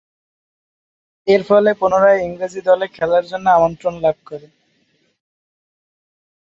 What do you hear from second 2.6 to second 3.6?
দলে খেলার জন্য